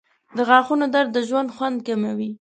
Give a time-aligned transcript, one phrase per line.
[0.37, 2.31] •د غاښونو درد د ژوند خوند کموي.